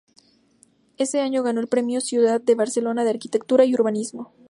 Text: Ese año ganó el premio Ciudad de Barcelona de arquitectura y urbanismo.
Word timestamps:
Ese 0.97 1.19
año 1.21 1.43
ganó 1.43 1.59
el 1.61 1.67
premio 1.67 2.01
Ciudad 2.01 2.41
de 2.41 2.55
Barcelona 2.55 3.03
de 3.03 3.11
arquitectura 3.11 3.65
y 3.65 3.75
urbanismo. 3.75 4.33